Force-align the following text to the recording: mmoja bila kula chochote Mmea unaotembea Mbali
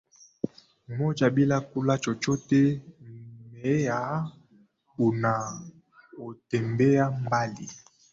mmoja 0.87 1.29
bila 1.29 1.61
kula 1.61 1.97
chochote 1.97 2.81
Mmea 3.01 4.31
unaotembea 4.97 7.11
Mbali 7.11 7.69